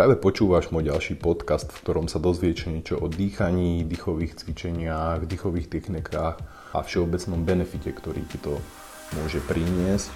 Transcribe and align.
Práve 0.00 0.16
počúvaš 0.16 0.72
môj 0.72 0.88
ďalší 0.88 1.20
podcast, 1.20 1.68
v 1.68 1.84
ktorom 1.84 2.08
sa 2.08 2.16
dozvieš 2.16 2.72
niečo 2.72 2.96
o 2.96 3.04
dýchaní, 3.04 3.84
dýchových 3.84 4.32
cvičeniach, 4.32 5.28
dýchových 5.28 5.68
technikách 5.68 6.40
a 6.72 6.80
všeobecnom 6.80 7.44
benefite, 7.44 7.92
ktorý 7.92 8.24
ti 8.32 8.40
to 8.40 8.56
môže 9.20 9.44
priniesť. 9.44 10.08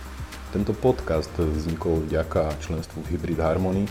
Tento 0.57 0.73
podcast 0.73 1.29
vznikol 1.37 2.01
vďaka 2.09 2.57
členstvu 2.65 3.05
Hybrid 3.13 3.37
Harmony. 3.37 3.85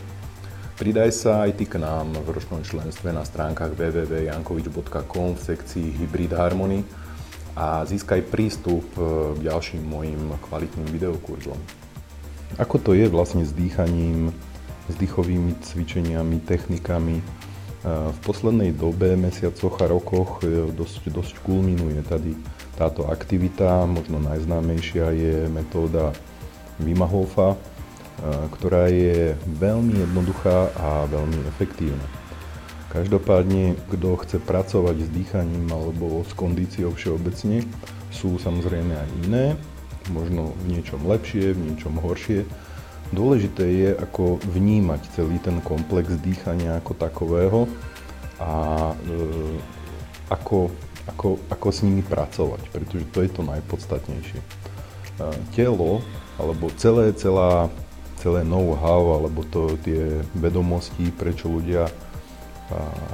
Pridaj 0.82 1.14
sa 1.14 1.46
aj 1.46 1.62
ty 1.62 1.70
k 1.70 1.78
nám 1.78 2.10
v 2.26 2.42
ročnom 2.42 2.66
členstve 2.66 3.14
na 3.14 3.22
stránkach 3.22 3.78
www.jankovič.com 3.78 5.38
v 5.38 5.42
sekcii 5.46 5.88
Hybrid 6.02 6.34
Harmony 6.34 6.82
a 7.54 7.86
získaj 7.86 8.34
prístup 8.34 8.82
k 8.98 9.46
ďalším 9.46 9.86
mojim 9.86 10.42
kvalitným 10.42 10.90
videokurzom. 10.90 11.62
Ako 12.58 12.82
to 12.82 12.98
je 12.98 13.06
vlastne 13.06 13.46
s 13.46 13.54
dýchaním 13.54 14.34
s 14.90 14.96
dýchovými 15.00 15.60
cvičeniami, 15.64 16.44
technikami. 16.44 17.20
V 17.84 18.20
poslednej 18.24 18.72
dobe, 18.72 19.20
mesiacoch 19.20 19.76
a 19.84 19.92
rokoch 19.92 20.40
e, 20.40 20.72
dosť, 20.72 21.12
dosť 21.12 21.36
kulminuje 21.44 22.00
tady 22.08 22.32
táto 22.80 23.12
aktivita. 23.12 23.84
Možno 23.84 24.24
najznámejšia 24.24 25.12
je 25.12 25.36
metóda 25.52 26.16
Wima 26.80 27.12
e, 27.12 27.56
ktorá 28.56 28.88
je 28.88 29.36
veľmi 29.60 30.00
jednoduchá 30.00 30.72
a 30.80 31.04
veľmi 31.12 31.44
efektívna. 31.52 32.08
Každopádne, 32.96 33.76
kto 33.92 34.16
chce 34.24 34.38
pracovať 34.40 35.04
s 35.04 35.10
dýchaním 35.12 35.68
alebo 35.68 36.24
s 36.24 36.32
kondíciou 36.32 36.96
všeobecne, 36.96 37.68
sú 38.16 38.40
samozrejme 38.40 38.94
aj 38.96 39.10
iné, 39.28 39.46
možno 40.08 40.56
v 40.64 40.78
niečom 40.78 41.04
lepšie, 41.04 41.52
v 41.52 41.74
niečom 41.74 42.00
horšie, 42.00 42.46
Dôležité 43.14 43.66
je, 43.70 43.90
ako 43.94 44.42
vnímať 44.42 45.02
celý 45.14 45.38
ten 45.38 45.62
komplex 45.62 46.18
dýchania 46.18 46.82
ako 46.82 46.94
takového 46.98 47.60
a 48.42 48.52
e, 48.98 49.62
ako, 50.34 50.74
ako, 51.06 51.38
ako 51.54 51.68
s 51.70 51.80
nimi 51.86 52.02
pracovať, 52.02 52.74
pretože 52.74 53.06
to 53.14 53.22
je 53.22 53.30
to 53.30 53.46
najpodstatnejšie. 53.46 54.42
E, 54.42 54.48
telo, 55.54 56.02
alebo 56.42 56.74
celé, 56.74 57.14
celá, 57.14 57.70
celé 58.18 58.42
know-how, 58.42 59.22
alebo 59.22 59.46
to, 59.46 59.78
tie 59.86 60.26
vedomosti, 60.34 61.14
prečo 61.14 61.54
ľudia 61.54 61.86
a, 61.86 61.92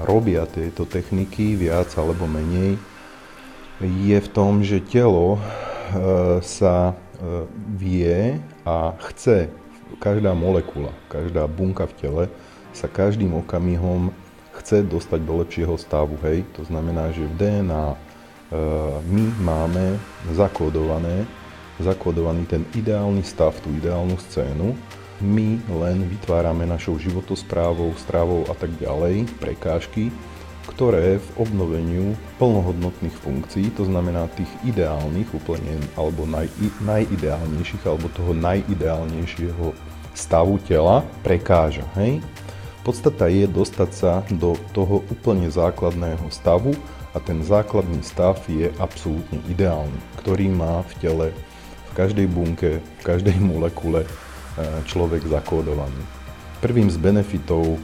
robia 0.08 0.48
tieto 0.48 0.88
techniky 0.88 1.60
viac 1.60 1.92
alebo 2.00 2.24
menej, 2.24 2.80
je 3.84 4.18
v 4.20 4.30
tom, 4.32 4.64
že 4.64 4.80
telo 4.80 5.36
e, 5.36 5.40
sa 6.40 6.92
e, 6.92 6.94
vie 7.76 8.40
a 8.64 8.96
chce 9.12 9.52
každá 9.98 10.38
molekula, 10.38 10.94
každá 11.10 11.50
bunka 11.50 11.90
v 11.90 11.94
tele 11.98 12.24
sa 12.70 12.86
každým 12.86 13.34
okamihom 13.42 14.14
chce 14.62 14.86
dostať 14.86 15.20
do 15.26 15.34
lepšieho 15.42 15.76
stavu. 15.80 16.20
Hej? 16.22 16.46
To 16.60 16.68
znamená, 16.68 17.10
že 17.16 17.26
v 17.26 17.34
DNA 17.34 17.86
e, 17.90 17.98
my 19.10 19.26
máme 19.42 19.86
zakódované, 20.36 21.26
zakódovaný 21.82 22.46
ten 22.46 22.68
ideálny 22.78 23.26
stav, 23.26 23.58
tú 23.64 23.74
ideálnu 23.74 24.20
scénu. 24.30 24.78
My 25.20 25.60
len 25.68 26.08
vytvárame 26.08 26.64
našou 26.64 26.96
životosprávou, 26.96 27.92
stravou 28.00 28.48
a 28.48 28.56
tak 28.56 28.72
ďalej 28.80 29.28
prekážky, 29.42 30.14
ktoré 30.70 31.18
v 31.18 31.30
obnoveniu 31.42 32.14
plnohodnotných 32.38 33.18
funkcií, 33.26 33.74
to 33.74 33.90
znamená 33.90 34.30
tých 34.38 34.50
ideálnych 34.62 35.34
úplne, 35.34 35.82
alebo 35.98 36.30
naj, 36.30 36.46
najideálnejších, 36.86 37.84
alebo 37.90 38.06
toho 38.14 38.38
najideálnejšieho 38.38 39.74
stavu 40.14 40.62
tela, 40.70 41.02
prekáža. 41.26 41.84
Hej? 41.98 42.22
Podstata 42.86 43.28
je 43.28 43.50
dostať 43.50 43.90
sa 43.92 44.14
do 44.30 44.54
toho 44.72 45.02
úplne 45.10 45.50
základného 45.50 46.30
stavu 46.30 46.78
a 47.12 47.18
ten 47.18 47.42
základný 47.42 48.06
stav 48.06 48.38
je 48.46 48.70
absolútne 48.78 49.42
ideálny, 49.50 50.00
ktorý 50.22 50.48
má 50.54 50.86
v 50.86 50.94
tele, 51.02 51.28
v 51.90 51.92
každej 51.98 52.28
bunke, 52.30 52.80
v 52.80 53.02
každej 53.02 53.36
molekule 53.42 54.06
e, 54.06 54.10
človek 54.86 55.26
zakódovaný. 55.26 56.00
Prvým 56.62 56.92
z 56.92 56.98
benefitov 57.02 57.82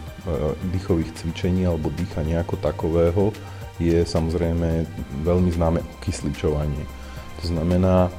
dýchových 0.73 1.13
cvičení 1.21 1.69
alebo 1.69 1.93
dýchania 1.93 2.41
ako 2.41 2.57
takového 2.57 3.29
je 3.77 4.07
samozrejme 4.07 4.87
veľmi 5.27 5.51
známe 5.51 5.83
okysličovanie. 5.99 6.83
To 7.43 7.45
znamená, 7.51 8.07
e, 8.07 8.11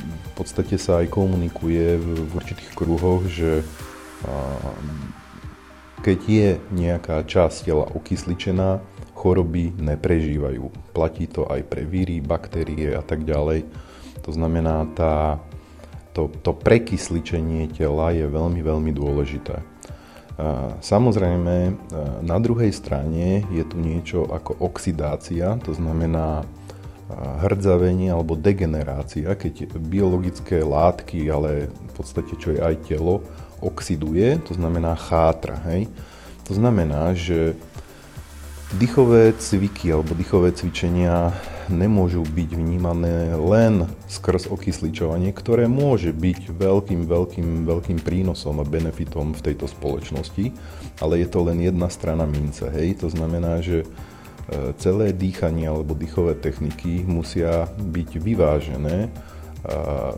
v 0.00 0.32
podstate 0.32 0.80
sa 0.80 1.04
aj 1.04 1.12
komunikuje 1.12 2.00
v 2.00 2.32
určitých 2.32 2.72
kruhoch, 2.72 3.28
že 3.28 3.60
e, 3.60 3.64
keď 6.00 6.18
je 6.28 6.48
nejaká 6.72 7.24
časť 7.24 7.68
tela 7.68 7.84
okysličená, 7.92 8.80
choroby 9.16 9.72
neprežívajú. 9.76 10.92
Platí 10.92 11.24
to 11.28 11.48
aj 11.48 11.64
pre 11.64 11.84
víry, 11.88 12.20
baktérie 12.20 12.92
a 12.92 13.00
tak 13.00 13.24
ďalej. 13.24 13.64
To 14.24 14.30
znamená, 14.32 14.88
tá, 14.96 15.40
to, 16.16 16.32
to 16.40 16.56
prekysličenie 16.56 17.68
tela 17.72 18.12
je 18.12 18.24
veľmi, 18.28 18.60
veľmi 18.64 18.92
dôležité. 18.92 19.73
Samozrejme, 20.82 21.78
na 22.26 22.38
druhej 22.42 22.74
strane 22.74 23.46
je 23.54 23.62
tu 23.62 23.78
niečo 23.78 24.26
ako 24.26 24.58
oxidácia, 24.66 25.54
to 25.62 25.70
znamená 25.70 26.42
hrdzavenie 27.44 28.10
alebo 28.10 28.34
degenerácia, 28.34 29.30
keď 29.38 29.78
biologické 29.78 30.64
látky, 30.64 31.30
ale 31.30 31.70
v 31.70 31.92
podstate 31.94 32.34
čo 32.34 32.50
je 32.50 32.58
aj 32.58 32.90
telo, 32.90 33.22
oxiduje, 33.62 34.42
to 34.42 34.58
znamená 34.58 34.98
chátra. 34.98 35.54
Hej? 35.70 35.86
To 36.50 36.58
znamená, 36.58 37.14
že 37.14 37.54
dýchové 38.74 39.38
cviky 39.38 39.94
alebo 39.94 40.18
dýchové 40.18 40.50
cvičenia 40.50 41.30
nemôžu 41.68 42.24
byť 42.24 42.50
vnímané 42.56 43.32
len 43.36 43.88
skrz 44.08 44.48
okysličovanie, 44.50 45.30
ktoré 45.32 45.68
môže 45.68 46.12
byť 46.12 46.52
veľkým, 46.52 47.04
veľkým, 47.08 47.48
veľkým 47.64 47.98
prínosom 48.00 48.60
a 48.60 48.68
benefitom 48.68 49.32
v 49.32 49.44
tejto 49.52 49.68
spoločnosti, 49.68 50.52
ale 51.00 51.22
je 51.24 51.28
to 51.28 51.40
len 51.44 51.60
jedna 51.60 51.88
strana 51.88 52.24
mince. 52.24 52.66
Hej? 52.68 53.04
To 53.04 53.08
znamená, 53.08 53.60
že 53.64 53.84
e, 53.84 53.86
celé 54.80 55.12
dýchanie 55.14 55.68
alebo 55.68 55.96
dýchové 55.96 56.36
techniky 56.36 57.04
musia 57.04 57.68
byť 57.76 58.10
vyvážené 58.20 59.12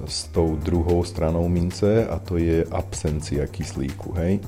s 0.06 0.26
tou 0.34 0.58
druhou 0.58 1.06
stranou 1.06 1.46
mince 1.46 2.02
a 2.02 2.18
to 2.18 2.34
je 2.34 2.66
absencia 2.66 3.46
kyslíku. 3.46 4.10
Hej? 4.18 4.42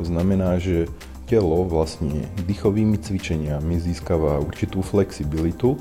To 0.00 0.08
znamená, 0.08 0.56
že 0.56 0.88
telo 1.28 1.62
vlastne 1.68 2.26
dýchovými 2.48 2.96
cvičeniami 2.98 3.76
získava 3.78 4.40
určitú 4.40 4.80
flexibilitu 4.80 5.76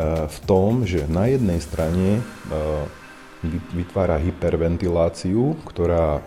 v 0.00 0.38
tom, 0.48 0.88
že 0.88 1.04
na 1.04 1.28
jednej 1.28 1.60
strane 1.60 2.20
eh, 2.20 2.84
vytvára 3.76 4.16
hyperventiláciu, 4.22 5.58
ktorá 5.68 6.24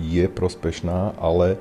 je 0.00 0.26
prospešná, 0.28 1.16
ale 1.16 1.60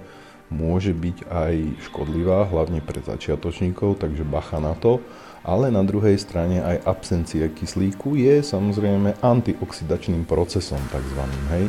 môže 0.50 0.94
byť 0.94 1.18
aj 1.28 1.54
škodlivá, 1.90 2.48
hlavne 2.48 2.80
pre 2.80 3.02
začiatočníkov, 3.02 4.00
takže 4.00 4.24
bacha 4.28 4.62
na 4.62 4.78
to. 4.78 5.02
Ale 5.46 5.70
na 5.70 5.86
druhej 5.86 6.18
strane 6.18 6.58
aj 6.58 6.90
absencia 6.90 7.46
kyslíku 7.54 8.18
je 8.18 8.42
samozrejme 8.42 9.22
antioxidačným 9.22 10.26
procesom 10.26 10.82
takzvaným. 10.90 11.46
Hej? 11.54 11.66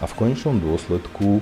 A 0.00 0.04
v 0.04 0.16
konečnom 0.20 0.60
dôsledku 0.60 1.40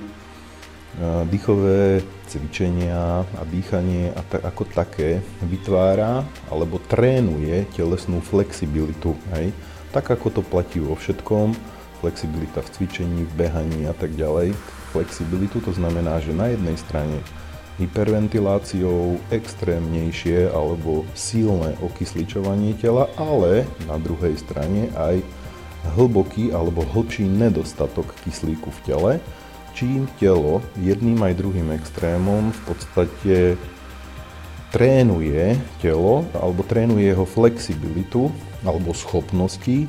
dýchové 1.27 1.99
cvičenia 2.31 3.27
a 3.27 3.43
dýchanie 3.43 4.15
a 4.15 4.21
ta, 4.23 4.39
ako 4.47 4.63
také 4.71 5.19
vytvára 5.43 6.23
alebo 6.47 6.79
trénuje 6.79 7.67
telesnú 7.75 8.23
flexibilitu. 8.23 9.13
Hej? 9.35 9.51
Tak 9.91 10.15
ako 10.15 10.39
to 10.39 10.41
platí 10.43 10.79
vo 10.79 10.95
všetkom, 10.95 11.51
flexibilita 11.99 12.63
v 12.63 12.71
cvičení, 12.71 13.21
v 13.27 13.33
behaní 13.35 13.87
a 13.87 13.95
tak 13.95 14.15
ďalej. 14.15 14.55
Flexibilitu 14.95 15.59
to 15.59 15.75
znamená, 15.75 16.23
že 16.23 16.31
na 16.31 16.51
jednej 16.51 16.79
strane 16.79 17.19
hyperventiláciou 17.75 19.19
extrémnejšie 19.35 20.47
alebo 20.47 21.03
silné 21.11 21.75
okysličovanie 21.83 22.71
tela, 22.79 23.11
ale 23.19 23.67
na 23.83 23.99
druhej 23.99 24.39
strane 24.39 24.87
aj 24.95 25.19
hlboký 25.99 26.55
alebo 26.55 26.87
hlbší 26.87 27.27
nedostatok 27.27 28.15
kyslíku 28.23 28.71
v 28.71 28.83
tele, 28.87 29.11
čím 29.75 30.07
telo 30.15 30.63
jedným 30.79 31.19
aj 31.19 31.35
druhým 31.35 31.75
extrémom 31.75 32.55
v 32.55 32.61
podstate 32.63 33.35
trénuje 34.71 35.59
telo 35.83 36.23
alebo 36.31 36.63
trénuje 36.63 37.11
jeho 37.11 37.27
flexibilitu 37.27 38.31
alebo 38.63 38.95
schopnosti 38.95 39.85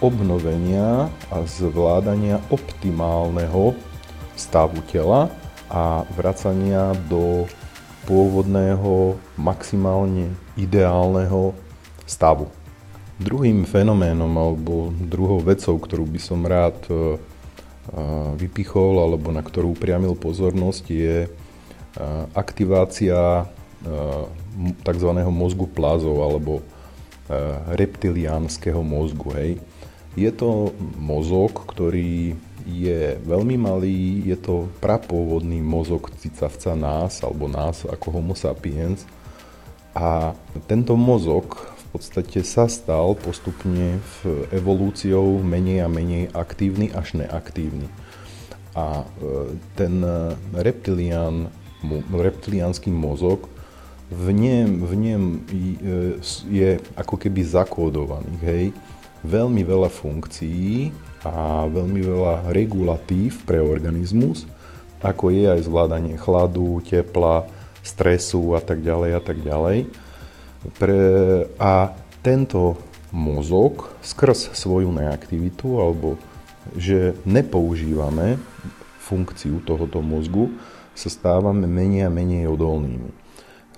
obnovenia 0.00 1.12
a 1.28 1.36
zvládania 1.44 2.40
optimálneho 2.48 3.76
stavu 4.38 4.80
tela 4.88 5.28
a 5.68 6.08
vracania 6.16 6.96
do 7.12 7.44
pôvodného 8.08 9.20
maximálne 9.36 10.32
ideálneho 10.56 11.52
stavu. 12.08 12.48
Druhým 13.20 13.66
fenoménom 13.66 14.30
alebo 14.32 14.94
druhou 14.96 15.42
vecou, 15.42 15.76
ktorú 15.76 16.06
by 16.06 16.20
som 16.22 16.40
rád 16.46 16.78
vypichol 18.36 19.00
alebo 19.00 19.32
na 19.32 19.40
ktorú 19.40 19.72
upriamil 19.72 20.12
pozornosť 20.12 20.84
je 20.92 21.16
aktivácia 22.36 23.48
tzv. 24.84 25.10
mozgu 25.32 25.66
plázov 25.70 26.20
alebo 26.20 26.60
reptiliánskeho 27.72 28.80
mozgu. 28.80 29.28
Hej. 29.36 29.52
Je 30.16 30.30
to 30.32 30.72
mozog, 30.96 31.64
ktorý 31.68 32.34
je 32.68 33.16
veľmi 33.24 33.56
malý, 33.56 34.28
je 34.28 34.36
to 34.36 34.68
prapôvodný 34.82 35.64
mozog 35.64 36.12
cicavca 36.20 36.76
nás, 36.76 37.24
alebo 37.24 37.48
nás 37.48 37.88
ako 37.88 38.20
homo 38.20 38.34
sapiens. 38.36 39.08
A 39.96 40.36
tento 40.68 40.92
mozog 40.98 41.56
podstate 41.98 42.46
sa 42.46 42.70
stal 42.70 43.18
postupne 43.18 43.98
v 43.98 44.46
evolúciou 44.54 45.42
menej 45.42 45.82
a 45.82 45.88
menej 45.90 46.30
aktívny 46.30 46.94
až 46.94 47.18
neaktívny. 47.18 47.90
A 48.78 49.02
e, 49.02 49.58
ten 49.74 50.06
reptilian, 50.54 51.50
reptiliánsky 52.14 52.94
mozog 52.94 53.50
v 54.08 54.30
ňom, 54.30 54.86
v 54.86 54.92
e, 54.94 55.16
je 56.48 56.70
ako 56.94 57.18
keby 57.18 57.42
zakódovaný, 57.42 58.32
hej 58.40 58.64
veľmi 59.26 59.66
veľa 59.66 59.90
funkcií 59.90 60.94
a 61.26 61.66
veľmi 61.66 62.00
veľa 62.00 62.34
regulatív 62.54 63.42
pre 63.42 63.58
organizmus, 63.58 64.46
ako 65.02 65.34
je 65.34 65.50
aj 65.50 65.66
zvládanie 65.66 66.14
chladu, 66.14 66.78
tepla, 66.86 67.50
stresu 67.82 68.54
a 68.54 68.62
tak 68.62 68.82
ďalej 68.82 69.10
a 69.18 69.22
tak 69.22 69.38
ďalej. 69.42 70.07
A 71.58 71.72
tento 72.20 72.76
mozog 73.08 73.88
skrz 74.04 74.52
svoju 74.52 74.92
neaktivitu 74.92 75.80
alebo 75.80 76.20
že 76.76 77.16
nepoužívame 77.24 78.36
funkciu 79.00 79.64
tohoto 79.64 80.04
mozgu, 80.04 80.52
sa 80.92 81.08
stávame 81.08 81.64
menej 81.64 82.04
a 82.04 82.12
menej 82.12 82.50
odolnými. 82.52 83.08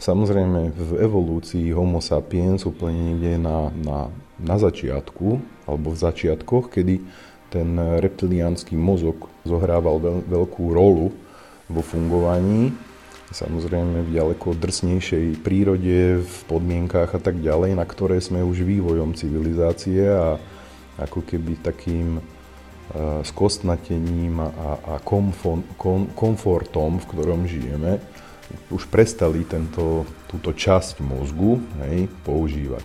Samozrejme 0.01 0.75
v 0.75 0.91
evolúcii 0.99 1.71
Homo 1.77 2.03
sapiens 2.03 2.65
úplne 2.67 3.15
niekde 3.15 3.39
na, 3.39 3.71
na 3.71 3.99
na 4.41 4.57
začiatku, 4.57 5.41
alebo 5.69 5.93
v 5.93 6.01
začiatkoch, 6.01 6.73
kedy 6.73 7.05
ten 7.53 7.77
reptiliánsky 7.77 8.75
mozog 8.75 9.29
zohrával 9.45 10.01
veľ, 10.01 10.17
veľkú 10.27 10.65
rolu 10.73 11.13
vo 11.69 11.83
fungovaní, 11.85 12.73
samozrejme 13.31 14.07
v 14.07 14.15
ďaleko 14.15 14.59
drsnejšej 14.59 15.43
prírode, 15.47 16.23
v 16.23 16.37
podmienkách 16.51 17.15
a 17.15 17.21
tak 17.23 17.39
ďalej, 17.39 17.79
na 17.79 17.87
ktoré 17.87 18.19
sme 18.19 18.43
už 18.43 18.67
vývojom 18.67 19.15
civilizácie 19.15 20.07
a 20.11 20.37
ako 20.99 21.25
keby 21.25 21.63
takým 21.63 22.19
uh, 22.21 23.23
skostnatením 23.23 24.43
a, 24.43 24.51
a 24.83 24.95
komfort, 25.01 25.65
kom, 25.79 26.11
komfortom, 26.13 26.99
v 26.99 27.09
ktorom 27.09 27.47
žijeme, 27.47 28.03
už 28.71 28.91
prestali 28.91 29.47
tento, 29.47 30.07
túto 30.27 30.51
časť 30.51 31.03
mozgu 31.03 31.63
hej, 31.87 32.11
používať. 32.27 32.83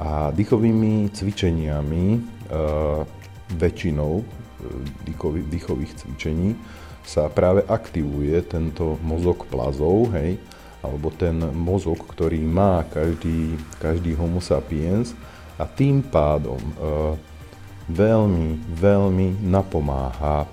A 0.00 0.34
dýchovými 0.34 1.08
cvičeniami, 1.14 2.04
e, 2.12 2.18
väčšinou 3.54 4.12
e, 4.20 4.24
dýchových, 5.06 5.46
dýchových 5.48 5.92
cvičení, 6.04 6.50
sa 7.04 7.28
práve 7.28 7.62
aktivuje 7.68 8.40
tento 8.48 8.96
mozog 9.04 9.44
plazov, 9.46 10.10
hej, 10.16 10.40
alebo 10.80 11.12
ten 11.12 11.36
mozog, 11.52 12.00
ktorý 12.04 12.40
má 12.44 12.84
každý, 12.88 13.56
každý 13.80 14.12
homo 14.16 14.40
sapiens 14.40 15.16
a 15.56 15.64
tým 15.64 16.04
pádom 16.04 16.60
e, 16.60 16.72
veľmi, 17.88 18.60
veľmi 18.72 19.44
napomáha 19.44 20.44
e, 20.44 20.48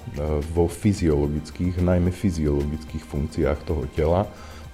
vo 0.52 0.72
fyziologických, 0.72 1.84
najmä 1.84 2.12
fyziologických 2.16 3.04
funkciách 3.04 3.60
toho 3.68 3.84
tela. 3.92 4.28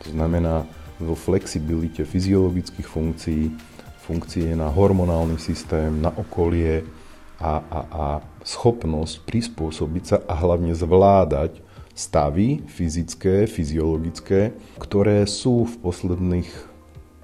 To 0.05 0.13
znamená 0.13 0.65
vo 1.01 1.13
flexibilite 1.17 2.05
fyziologických 2.05 2.85
funkcií, 2.89 3.53
funkcie 4.01 4.53
na 4.53 4.69
hormonálny 4.69 5.41
systém, 5.41 5.89
na 6.01 6.13
okolie 6.13 6.85
a, 7.37 7.61
a, 7.61 7.79
a 7.85 8.05
schopnosť 8.41 9.25
prispôsobiť 9.25 10.03
sa 10.05 10.17
a 10.25 10.33
hlavne 10.37 10.73
zvládať 10.73 11.66
stavy 11.97 12.61
fyzické, 12.69 13.49
fyziologické, 13.49 14.53
ktoré 14.77 15.25
sú 15.25 15.65
v 15.65 15.75
posledných 15.81 16.49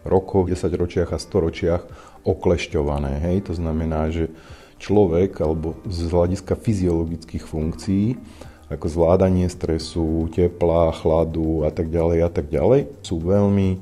rokoch, 0.01 0.49
desaťročiach 0.49 1.13
a 1.13 1.21
storočiach 1.21 1.83
oklešťované. 2.25 3.21
Hej? 3.21 3.37
To 3.51 3.53
znamená, 3.53 4.09
že 4.09 4.33
človek 4.81 5.37
alebo 5.45 5.77
z 5.85 6.09
hľadiska 6.09 6.57
fyziologických 6.57 7.45
funkcií 7.45 8.17
ako 8.73 8.89
zvládanie 8.89 9.45
stresu, 9.53 10.25
tepla, 10.33 10.89
chladu 10.97 11.61
a 11.61 11.69
tak 11.69 11.93
ďalej 11.93 12.19
a 12.25 12.29
tak 12.33 12.49
ďalej 12.49 12.89
sú 13.05 13.21
veľmi, 13.21 13.77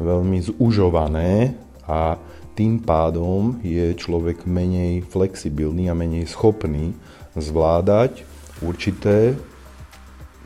veľmi 0.00 0.38
zužované 0.40 1.52
a 1.84 2.16
tým 2.56 2.80
pádom 2.80 3.60
je 3.60 3.92
človek 3.92 4.48
menej 4.48 5.04
flexibilný 5.04 5.92
a 5.92 5.94
menej 5.94 6.24
schopný 6.24 6.96
zvládať 7.36 8.24
určité 8.64 9.36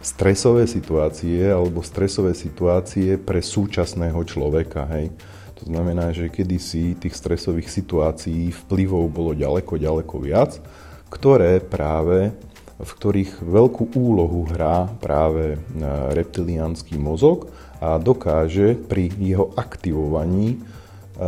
stresové 0.05 0.69
situácie 0.69 1.49
alebo 1.49 1.81
stresové 1.81 2.37
situácie 2.37 3.17
pre 3.17 3.41
súčasného 3.41 4.21
človeka. 4.29 4.85
Hej. 4.93 5.17
To 5.65 5.73
znamená, 5.73 6.13
že 6.13 6.29
kedysi 6.29 7.01
tých 7.01 7.17
stresových 7.17 7.73
situácií 7.73 8.53
vplyvov 8.53 9.09
bolo 9.09 9.33
ďaleko, 9.33 9.81
ďaleko 9.81 10.15
viac, 10.21 10.61
ktoré 11.09 11.65
práve 11.65 12.37
v 12.75 12.91
ktorých 12.91 13.39
veľkú 13.41 13.95
úlohu 13.95 14.51
hrá 14.51 14.91
práve 14.99 15.55
e, 15.55 15.59
reptiliánsky 16.11 16.99
mozog 16.99 17.55
a 17.79 18.03
dokáže 18.03 18.75
pri 18.75 19.15
jeho 19.15 19.55
aktivovaní 19.55 20.59
e, 20.59 21.27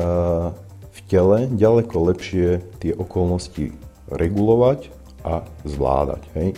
v 0.90 0.98
tele 1.06 1.46
ďaleko 1.54 1.96
lepšie 2.12 2.48
tie 2.82 2.92
okolnosti 2.98 3.70
regulovať 4.10 4.90
a 5.22 5.46
zvládať. 5.62 6.22
Hej. 6.34 6.48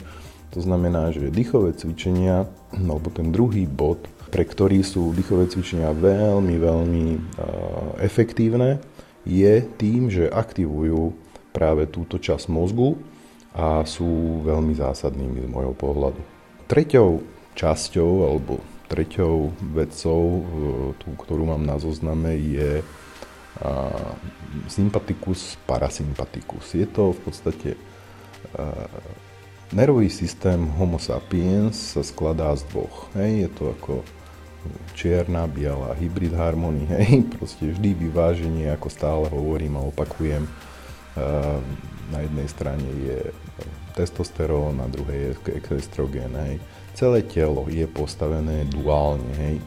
To 0.59 0.67
znamená, 0.67 1.15
že 1.15 1.31
dýchové 1.31 1.79
cvičenia, 1.79 2.51
alebo 2.75 3.15
ten 3.15 3.31
druhý 3.31 3.63
bod, 3.71 4.03
pre 4.35 4.43
ktorý 4.43 4.83
sú 4.83 5.15
dýchové 5.15 5.47
cvičenia 5.47 5.95
veľmi, 5.95 6.59
veľmi 6.59 7.07
uh, 7.15 7.19
efektívne, 8.03 8.83
je 9.23 9.63
tým, 9.79 10.11
že 10.11 10.27
aktivujú 10.27 11.15
práve 11.55 11.87
túto 11.87 12.19
časť 12.19 12.51
mozgu 12.51 12.99
a 13.55 13.87
sú 13.87 14.43
veľmi 14.43 14.75
zásadnými 14.75 15.47
z 15.47 15.49
môjho 15.49 15.79
pohľadu. 15.79 16.19
Treťou 16.67 17.23
časťou 17.55 18.27
alebo 18.27 18.59
treťou 18.91 19.55
vecou, 19.79 20.23
e, 20.27 20.43
tú, 20.99 21.09
ktorú 21.19 21.55
mám 21.55 21.63
na 21.63 21.79
zozname, 21.79 22.35
je 22.35 22.83
sympatikus, 24.71 25.59
parasympatikus. 25.67 26.79
Je 26.79 26.87
to 26.87 27.11
v 27.11 27.21
podstate 27.27 27.71
nervový 29.73 30.11
systém 30.11 30.67
Homo 30.77 30.99
sapiens 30.99 31.77
sa 31.77 32.01
skladá 32.01 32.55
z 32.57 32.65
dvoch. 32.73 33.13
Hej, 33.17 33.47
je 33.47 33.49
to 33.53 33.65
ako 33.77 33.95
čierna, 34.93 35.47
biela, 35.47 35.95
hybrid 35.97 36.35
harmonii, 36.35 36.89
hej, 36.95 37.25
proste 37.39 37.73
vždy 37.73 37.95
vyváženie, 37.95 38.69
ako 38.73 38.89
stále 38.89 39.27
hovorím 39.29 39.81
a 39.81 39.87
opakujem. 39.89 40.45
Na 42.09 42.19
jednej 42.25 42.49
strane 42.49 42.89
je 43.05 43.19
testosterón, 43.99 44.79
na 44.79 44.87
druhej 44.87 45.35
je 45.35 45.75
estrogén, 45.77 46.31
hej. 46.47 46.63
Celé 46.95 47.23
telo 47.27 47.67
je 47.71 47.87
postavené 47.87 48.67
duálne, 48.67 49.31
hej 49.39 49.59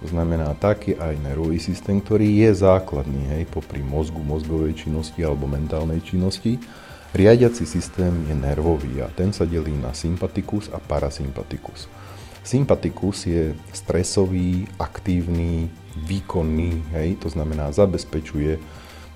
to 0.00 0.08
znamená 0.08 0.56
taký 0.56 0.96
aj 0.96 1.12
nervový 1.20 1.60
systém, 1.60 2.00
ktorý 2.00 2.24
je 2.48 2.64
základný, 2.64 3.36
hej, 3.36 3.44
popri 3.52 3.84
mozgu, 3.84 4.24
mozgovej 4.24 4.72
činnosti 4.72 5.20
alebo 5.20 5.44
mentálnej 5.44 6.00
činnosti. 6.00 6.56
Riadiaci 7.10 7.66
systém 7.66 8.26
je 8.30 8.34
nervový 8.38 9.02
a 9.02 9.10
ten 9.10 9.34
sa 9.34 9.42
delí 9.42 9.74
na 9.74 9.90
sympatikus 9.90 10.70
a 10.70 10.78
parasympatikus. 10.78 11.90
Sympatikus 12.46 13.26
je 13.26 13.52
stresový, 13.74 14.70
aktívny, 14.78 15.66
výkonný, 16.06 16.94
hej, 16.94 17.18
to 17.18 17.26
znamená 17.26 17.74
zabezpečuje 17.74 18.62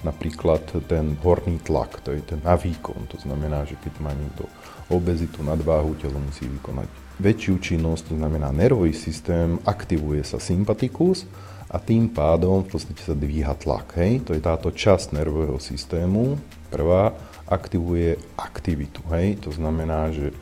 napríklad 0.05 0.61
ten 0.91 1.17
horný 1.25 1.63
tlak, 1.63 2.03
to 2.05 2.13
je 2.13 2.21
ten 2.21 2.43
na 2.45 2.59
výkon, 2.59 3.09
to 3.09 3.17
znamená, 3.23 3.65
že 3.65 3.81
keď 3.81 3.95
má 4.05 4.13
niekto 4.13 4.45
obezitu, 4.93 5.41
nadváhu, 5.41 5.97
telo 5.97 6.21
musí 6.21 6.45
vykonať 6.45 6.91
väčšiu 7.23 7.55
činnosť, 7.63 8.13
to 8.13 8.15
znamená 8.19 8.51
nervový 8.51 8.93
systém, 8.93 9.57
aktivuje 9.65 10.27
sa 10.27 10.43
sympatikus 10.43 11.25
a 11.71 11.79
tým 11.79 12.11
pádom 12.11 12.67
v 12.67 12.75
podstate 12.75 13.01
sa 13.01 13.15
dvíha 13.17 13.55
tlak. 13.57 13.97
Hej? 13.97 14.27
To 14.29 14.37
je 14.37 14.43
táto 14.43 14.69
časť 14.75 15.17
nervového 15.17 15.57
systému, 15.57 16.37
prvá, 16.69 17.15
aktivuje 17.49 18.17
aktivitu. 18.37 19.05
Hej? 19.13 19.45
To 19.45 19.51
znamená, 19.53 20.13
že 20.13 20.33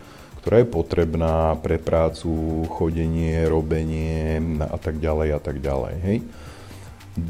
ktorá 0.43 0.63
je 0.63 0.69
potrebná 0.75 1.55
pre 1.63 1.79
prácu, 1.79 2.67
chodenie, 2.67 3.47
robenie 3.47 4.43
a 4.59 4.75
tak 4.75 4.99
ďalej 4.99 5.29
a 5.39 5.41
tak 5.41 5.63
ďalej. 5.63 5.95
Hej? 6.03 6.19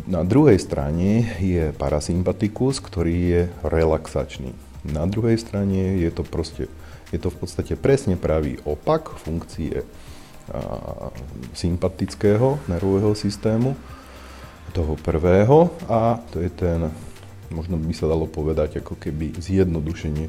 Na 0.08 0.22
druhej 0.24 0.56
strane 0.56 1.36
je 1.42 1.74
parasympatikus, 1.76 2.80
ktorý 2.80 3.16
je 3.18 3.42
relaxačný. 3.66 4.56
Na 4.88 5.04
druhej 5.04 5.36
strane 5.36 6.00
je 6.00 6.10
to 6.10 6.24
proste 6.24 6.70
Je 7.12 7.20
to 7.20 7.28
v 7.28 7.44
podstate 7.44 7.76
presne 7.76 8.16
pravý 8.16 8.56
opak 8.64 9.20
funkcie 9.20 9.84
sympatického 11.52 12.58
nervového 12.66 13.12
systému, 13.12 13.76
toho 14.72 14.96
prvého 14.96 15.68
a 15.84 16.16
to 16.32 16.40
je 16.40 16.48
ten, 16.48 16.88
možno 17.52 17.76
by 17.76 17.94
sa 17.94 18.08
dalo 18.08 18.24
povedať, 18.24 18.80
ako 18.80 18.96
keby 18.96 19.36
zjednodušenie 19.36 20.26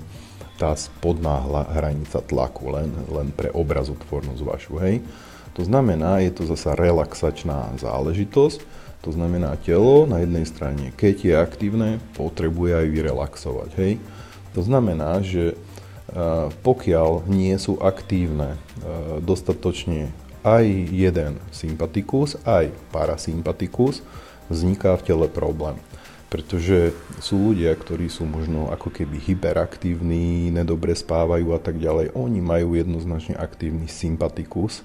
tá 0.60 0.78
spodná 0.78 1.42
hranica 1.74 2.22
tlaku, 2.22 2.70
len, 2.70 2.94
len 3.10 3.34
pre 3.34 3.50
obrazotvornosť 3.50 4.42
vašu, 4.46 4.78
hej. 4.84 5.02
To 5.58 5.66
znamená, 5.66 6.22
je 6.22 6.30
to 6.30 6.46
zasa 6.46 6.78
relaxačná 6.78 7.74
záležitosť, 7.82 8.62
to 9.02 9.10
znamená 9.12 9.58
telo 9.60 10.06
na 10.06 10.22
jednej 10.22 10.46
strane, 10.46 10.94
keď 10.96 11.16
je 11.26 11.34
aktívne, 11.34 11.90
potrebuje 12.14 12.86
aj 12.86 12.88
vyrelaxovať, 12.88 13.70
hej. 13.82 13.94
To 14.54 14.62
znamená, 14.62 15.26
že 15.26 15.58
pokiaľ 16.62 17.26
nie 17.26 17.58
sú 17.58 17.82
aktívne 17.82 18.62
dostatočne 19.26 20.14
aj 20.46 20.66
jeden 20.94 21.42
sympatikus, 21.50 22.38
aj 22.46 22.70
parasympatikus, 22.94 24.06
vzniká 24.52 24.94
v 25.00 25.06
tele 25.10 25.28
problém. 25.32 25.82
Pretože 26.34 26.98
sú 27.22 27.54
ľudia, 27.54 27.70
ktorí 27.78 28.10
sú 28.10 28.26
možno 28.26 28.74
ako 28.74 28.90
keby 28.90 29.22
hyperaktívni, 29.22 30.50
nedobre 30.50 30.98
spávajú 30.98 31.54
a 31.54 31.62
tak 31.62 31.78
ďalej. 31.78 32.18
Oni 32.18 32.42
majú 32.42 32.74
jednoznačne 32.74 33.38
aktívny 33.38 33.86
sympatikus, 33.86 34.82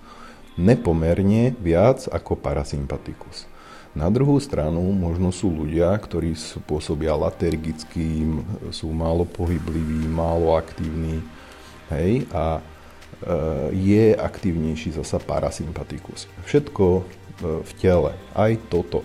nepomerne 0.60 1.56
viac 1.56 2.04
ako 2.12 2.36
parasympatikus. 2.36 3.48
Na 3.96 4.12
druhú 4.12 4.36
stranu 4.36 4.92
možno 4.92 5.32
sú 5.32 5.48
ľudia, 5.48 5.96
ktorí 5.96 6.36
pôsobia 6.68 7.16
latergicky, 7.16 8.28
sú 8.68 8.92
málo 8.92 9.24
pohybliví, 9.24 10.04
málo 10.04 10.52
aktívni, 10.52 11.24
hej, 11.88 12.28
a 12.28 12.60
e, 12.60 12.62
je 13.72 14.04
aktívnejší 14.12 14.92
zasa 15.00 15.16
parasympatikus. 15.16 16.28
Všetko 16.44 16.84
e, 16.92 17.02
v 17.64 17.72
tele, 17.80 18.12
aj 18.36 18.60
toto, 18.68 19.00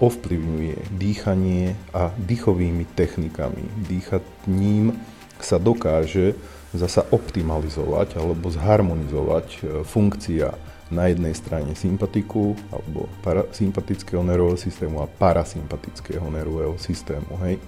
ovplyvňuje 0.00 0.96
dýchanie 0.96 1.76
a 1.92 2.08
dýchovými 2.16 2.88
technikami. 2.96 3.60
Dýchaním 3.84 4.96
sa 5.36 5.60
dokáže 5.60 6.32
zasa 6.70 7.04
optimalizovať 7.10 8.16
alebo 8.16 8.48
zharmonizovať 8.48 9.46
funkcia 9.84 10.54
na 10.90 11.06
jednej 11.06 11.34
strane 11.38 11.74
sympatiku 11.78 12.58
alebo 12.72 13.06
sympatického 13.54 14.26
nervového 14.26 14.58
systému 14.58 15.02
a 15.02 15.10
parasympatického 15.10 16.26
nervového 16.30 16.74
systému. 16.80 17.38
Hej. 17.46 17.62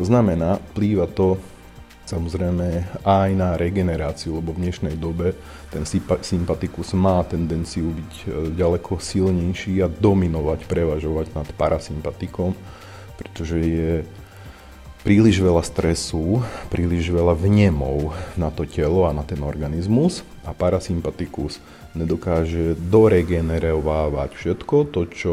To 0.00 0.08
znamená, 0.08 0.56
plýva 0.72 1.08
to 1.12 1.36
samozrejme 2.08 3.00
aj 3.04 3.30
na 3.36 3.56
regeneráciu, 3.56 4.40
lebo 4.40 4.56
v 4.56 4.64
dnešnej 4.64 4.96
dobe 4.96 5.36
ten 5.72 5.88
sympatikus 6.20 6.92
má 6.92 7.24
tendenciu 7.24 7.96
byť 7.96 8.12
e, 8.12 8.26
ďaleko 8.52 9.00
silnejší 9.00 9.80
a 9.80 9.88
dominovať, 9.88 10.68
prevažovať 10.68 11.32
nad 11.32 11.48
parasympatikom, 11.56 12.52
pretože 13.16 13.56
je 13.56 13.90
príliš 15.00 15.40
veľa 15.40 15.64
stresu, 15.64 16.44
príliš 16.68 17.08
veľa 17.08 17.32
vnemov 17.34 18.12
na 18.36 18.52
to 18.52 18.68
telo 18.68 19.08
a 19.08 19.16
na 19.16 19.24
ten 19.24 19.40
organizmus 19.40 20.20
a 20.44 20.52
parasympatikus 20.52 21.58
nedokáže 21.96 22.76
doregenerovávať 22.76 24.30
všetko 24.36 24.76
to, 24.92 25.02
čo 25.08 25.32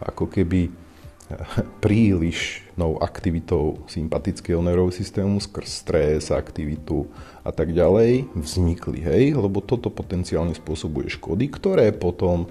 ako 0.00 0.28
keby 0.28 0.85
prílišnou 1.84 3.02
aktivitou 3.02 3.82
sympatického 3.90 4.62
nervového 4.62 4.94
systému 4.94 5.42
skrz 5.42 5.70
stres, 5.82 6.22
aktivitu 6.30 7.10
a 7.42 7.50
tak 7.50 7.74
ďalej 7.74 8.30
vznikli, 8.34 9.02
hej, 9.02 9.24
lebo 9.34 9.58
toto 9.58 9.90
potenciálne 9.90 10.54
spôsobuje 10.54 11.10
škody, 11.10 11.50
ktoré 11.50 11.90
potom 11.90 12.46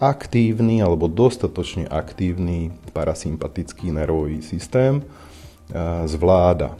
aktívny 0.00 0.80
alebo 0.80 1.08
dostatočne 1.08 1.84
aktívny 1.88 2.72
parasympatický 2.96 3.92
nervový 3.92 4.40
systém 4.40 5.04
zvláda, 6.08 6.74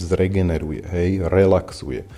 zregeneruje, 0.00 0.80
hej, 0.88 1.10
relaxuje. 1.28 2.08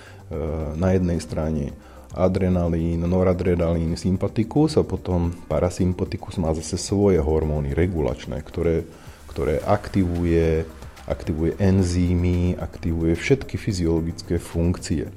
Na 0.78 0.95
jednej 0.95 1.19
strane 1.21 1.75
adrenalín, 2.14 3.02
noradrenalín, 3.02 3.99
sympatikus 3.99 4.78
a 4.78 4.87
potom 4.87 5.35
parasympatikus 5.50 6.38
má 6.38 6.54
zase 6.54 6.78
svoje 6.78 7.18
hormóny 7.18 7.75
regulačné, 7.75 8.38
ktoré, 8.47 8.87
ktoré 9.26 9.59
aktivuje, 9.66 10.62
aktivuje 11.11 11.59
enzymy, 11.59 12.54
aktivuje 12.56 13.18
všetky 13.18 13.59
fyziologické 13.59 14.38
funkcie. 14.38 15.11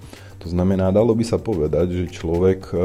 To 0.46 0.54
znamená, 0.54 0.94
dalo 0.94 1.18
by 1.18 1.26
sa 1.26 1.42
povedať, 1.42 2.06
že 2.06 2.14
človek, 2.14 2.70
e, 2.70 2.76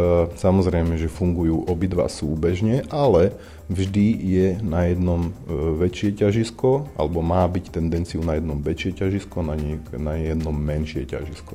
samozrejme, 0.40 0.96
že 0.96 1.12
fungujú 1.12 1.68
obidva 1.68 2.08
súbežne, 2.08 2.88
ale 2.88 3.36
vždy 3.68 4.06
je 4.18 4.48
na 4.64 4.88
jednom 4.88 5.30
e, 5.30 5.32
väčšie 5.76 6.16
ťažisko, 6.16 6.96
alebo 6.96 7.20
má 7.20 7.44
byť 7.44 7.64
tendenciu 7.68 8.24
na 8.24 8.40
jednom 8.40 8.56
väčšie 8.56 8.96
ťažisko, 8.96 9.44
na, 9.44 9.54
nie, 9.54 9.76
na 9.94 10.16
jednom 10.16 10.56
menšie 10.56 11.04
ťažisko. 11.04 11.52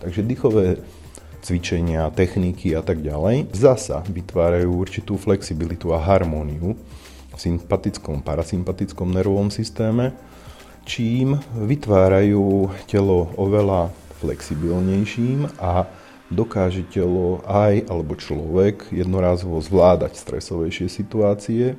Takže 0.00 0.24
dýchové 0.24 0.80
cvičenia, 1.44 2.08
techniky 2.08 2.72
a 2.72 2.80
tak 2.80 3.04
ďalej, 3.04 3.52
zasa 3.52 4.00
vytvárajú 4.08 4.72
určitú 4.72 5.20
flexibilitu 5.20 5.92
a 5.92 6.00
harmóniu 6.00 6.72
v 7.34 7.38
sympatickom, 7.38 8.24
parasympatickom 8.24 9.12
nervovom 9.12 9.52
systéme, 9.52 10.16
čím 10.88 11.36
vytvárajú 11.52 12.72
telo 12.88 13.28
oveľa 13.36 13.92
flexibilnejším 14.24 15.60
a 15.60 15.84
dokáže 16.32 16.88
telo 16.88 17.44
aj 17.44 17.84
alebo 17.92 18.16
človek 18.16 18.88
jednorázovo 18.88 19.60
zvládať 19.60 20.16
stresovejšie 20.16 20.88
situácie 20.88 21.76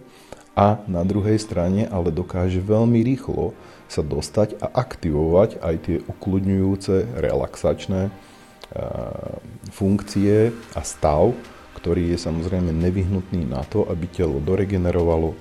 a 0.53 0.77
na 0.86 1.01
druhej 1.01 1.41
strane 1.41 1.89
ale 1.89 2.13
dokáže 2.13 2.62
veľmi 2.62 3.01
rýchlo 3.01 3.57
sa 3.89 4.05
dostať 4.05 4.62
a 4.62 4.69
aktivovať 4.69 5.62
aj 5.62 5.75
tie 5.89 5.98
ukludňujúce, 6.05 7.17
relaxačné 7.17 8.13
funkcie 9.72 10.51
a 10.75 10.82
stav, 10.84 11.32
ktorý 11.79 12.12
je 12.12 12.17
samozrejme 12.20 12.75
nevyhnutný 12.75 13.48
na 13.48 13.63
to, 13.63 13.88
aby 13.88 14.08
telo 14.12 14.44
doregenerovalo, 14.44 15.38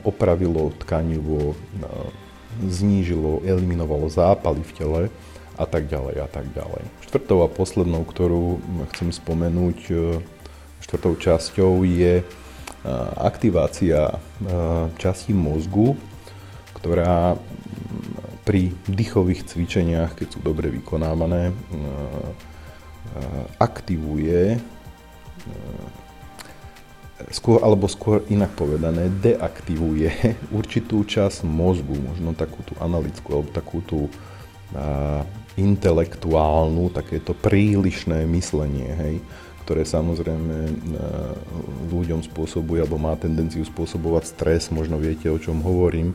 opravilo 0.00 0.72
tkanivo, 0.80 1.52
znížilo, 2.64 3.44
eliminovalo 3.44 4.08
zápaly 4.08 4.64
v 4.64 4.72
tele 4.72 5.02
a 5.60 5.64
tak 5.68 5.92
ďalej 5.92 6.16
a 6.24 6.28
tak 6.28 6.48
ďalej. 6.56 6.84
Štvrtou 7.04 7.44
a 7.44 7.48
poslednou, 7.52 8.04
ktorú 8.08 8.60
chcem 8.96 9.12
spomenúť, 9.12 9.78
štvrtou 10.80 11.20
časťou 11.20 11.84
je 11.84 12.24
aktivácia 13.18 14.16
časti 14.96 15.36
mozgu, 15.36 15.98
ktorá 16.80 17.36
pri 18.46 18.70
dýchových 18.86 19.42
cvičeniach, 19.42 20.14
keď 20.14 20.38
sú 20.38 20.40
dobre 20.40 20.70
vykonávané, 20.70 21.50
aktivuje 23.58 24.62
skôr, 27.34 27.58
alebo 27.66 27.90
skôr 27.90 28.22
inak 28.30 28.54
povedané, 28.54 29.10
deaktivuje 29.10 30.10
určitú 30.58 31.02
časť 31.02 31.42
mozgu, 31.42 31.98
možno 31.98 32.38
takú 32.38 32.62
tú 32.62 32.78
analytickú 32.78 33.34
alebo 33.34 33.50
takú 33.50 33.82
tú 33.82 34.06
intelektuálnu, 35.56 36.92
takéto 36.92 37.32
prílišné 37.32 38.28
myslenie, 38.28 38.90
hej, 38.92 39.14
ktoré 39.64 39.82
samozrejme 39.82 40.70
ľuďom 41.88 42.20
spôsobuje 42.26 42.84
alebo 42.84 43.00
má 43.00 43.16
tendenciu 43.16 43.64
spôsobovať 43.64 44.24
stres, 44.30 44.68
možno 44.70 45.00
viete, 45.00 45.26
o 45.32 45.38
čom 45.40 45.64
hovorím, 45.64 46.12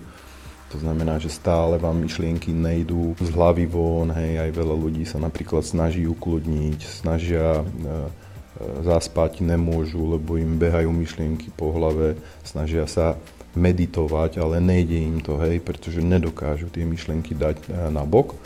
to 0.72 0.80
znamená, 0.80 1.20
že 1.20 1.28
stále 1.28 1.76
vám 1.76 2.00
myšlienky 2.00 2.56
nejdú 2.56 3.20
z 3.20 3.30
hlavy 3.36 3.68
von, 3.68 4.08
hej, 4.16 4.40
aj 4.40 4.52
veľa 4.56 4.76
ľudí 4.80 5.04
sa 5.04 5.20
napríklad 5.20 5.68
snaží 5.68 6.08
ukludniť, 6.08 6.80
snažia 6.88 7.60
e, 7.60 7.64
e, 7.64 8.10
zaspať, 8.88 9.44
nemôžu, 9.44 10.16
lebo 10.16 10.40
im 10.40 10.56
behajú 10.56 10.88
myšlienky 10.96 11.52
po 11.52 11.76
hlave, 11.76 12.16
snažia 12.48 12.88
sa 12.88 13.20
meditovať, 13.52 14.40
ale 14.40 14.64
nejde 14.64 14.96
im 14.96 15.20
to, 15.20 15.36
hej, 15.44 15.60
pretože 15.60 16.00
nedokážu 16.00 16.72
tie 16.72 16.88
myšlienky 16.88 17.36
dať 17.36 17.58
e, 17.68 17.92
na 17.92 18.08
bok. 18.08 18.40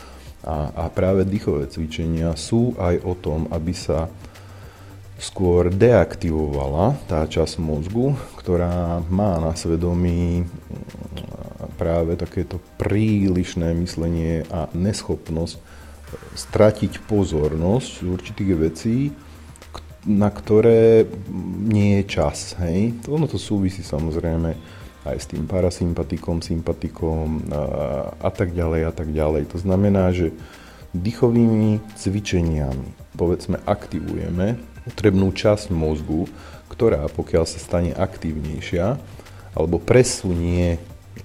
A, 0.45 0.73
a 0.73 0.83
práve 0.89 1.25
dýchové 1.25 1.69
cvičenia 1.69 2.33
sú 2.37 2.73
aj 2.77 3.01
o 3.05 3.13
tom, 3.17 3.49
aby 3.53 3.73
sa 3.73 4.09
skôr 5.15 5.71
deaktivovala 5.71 6.99
tá 7.07 7.23
časť 7.23 7.59
mozgu, 7.63 8.19
ktorá 8.35 8.99
má 9.07 9.39
na 9.39 9.55
svedomí 9.55 10.43
práve 11.79 12.19
takéto 12.19 12.59
prílišné 12.79 13.75
myslenie 13.79 14.43
a 14.51 14.67
neschopnosť 14.75 15.55
stratiť 16.35 17.03
pozornosť 17.07 17.89
z 18.03 18.07
určitých 18.07 18.51
vecí, 18.55 18.97
na 20.05 20.29
ktoré 20.29 21.07
nie 21.65 21.99
je 21.99 22.03
čas. 22.05 22.53
Hej? 22.61 22.93
Ono 23.09 23.25
to 23.25 23.39
súvisí 23.41 23.81
samozrejme 23.81 24.53
aj 25.05 25.17
s 25.17 25.29
tým 25.29 25.45
parasympatikom, 25.45 26.41
sympatikom 26.41 27.49
a, 27.49 27.61
a 28.19 28.29
tak 28.29 28.53
ďalej 28.53 28.81
a 28.89 28.93
tak 28.93 29.09
ďalej. 29.13 29.49
To 29.53 29.57
znamená, 29.61 30.13
že 30.13 30.33
dýchovými 30.95 31.81
cvičeniami, 31.97 33.17
povedzme, 33.17 33.59
aktivujeme 33.65 34.74
potrebnú 34.85 35.33
časť 35.33 35.73
mozgu, 35.73 36.29
ktorá 36.69 37.05
pokiaľ 37.09 37.43
sa 37.49 37.59
stane 37.59 37.91
aktívnejšia 37.91 38.97
alebo 39.57 39.81
presunie 39.81 40.77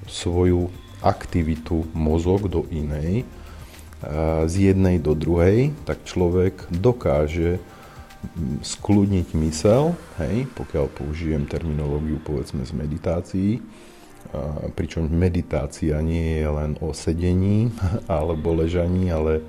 svoju 0.08 0.70
aktivitu 1.00 1.88
mozog 1.96 2.46
do 2.46 2.68
inej, 2.70 3.24
z 4.48 4.54
jednej 4.72 4.96
do 4.96 5.12
druhej, 5.12 5.76
tak 5.84 6.08
človek 6.08 6.72
dokáže 6.72 7.60
skľudniť 8.64 9.28
mysel, 9.44 9.96
hej, 10.20 10.48
pokiaľ 10.56 10.92
použijem 10.92 11.44
terminológiu 11.48 12.20
povedzme 12.20 12.64
z 12.64 12.72
meditácií, 12.76 13.50
pričom 14.76 15.08
meditácia 15.08 16.00
nie 16.04 16.40
je 16.40 16.48
len 16.48 16.76
o 16.84 16.92
sedení 16.92 17.72
alebo 18.08 18.56
ležaní, 18.56 19.08
ale 19.08 19.44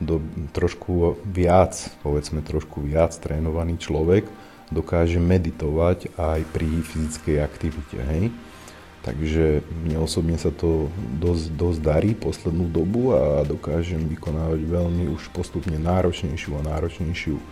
do, 0.00 0.20
trošku 0.52 1.16
viac, 1.24 1.76
povedzme 2.04 2.44
trošku 2.44 2.84
viac 2.84 3.16
trénovaný 3.16 3.80
človek 3.80 4.28
dokáže 4.70 5.22
meditovať 5.22 6.18
aj 6.18 6.40
pri 6.50 6.82
fyzickej 6.82 7.36
aktivite. 7.38 7.98
Hej? 8.02 8.34
Takže 9.06 9.62
mne 9.86 10.02
osobne 10.02 10.34
sa 10.34 10.50
to 10.50 10.90
dosť, 11.22 11.54
dosť 11.54 11.78
darí 11.78 12.10
poslednú 12.18 12.66
dobu 12.66 13.14
a 13.14 13.46
dokážem 13.46 14.02
vykonávať 14.10 14.66
veľmi 14.66 15.06
už 15.14 15.30
postupne 15.30 15.78
náročnejšiu 15.78 16.58
a 16.58 16.66
náročnejšiu 16.66 17.38
e, 17.38 17.44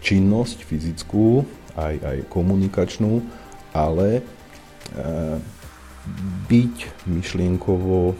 činnosť 0.00 0.64
fyzickú, 0.64 1.44
aj, 1.76 1.94
aj 2.00 2.18
komunikačnú, 2.32 3.20
ale 3.76 4.08
e, 4.16 4.22
byť 6.48 7.06
myšlienkovo 7.06 7.98
e, 8.08 8.14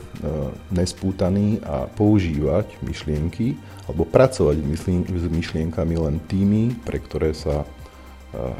nespútaný 0.70 1.64
a 1.64 1.88
používať 1.88 2.76
myšlienky 2.84 3.56
alebo 3.88 4.04
pracovať 4.04 4.60
s 5.08 5.26
myšlienkami 5.32 5.94
len 5.96 6.20
tými, 6.28 6.76
pre 6.84 7.00
ktoré 7.00 7.32
sa 7.32 7.64
e, 7.64 7.66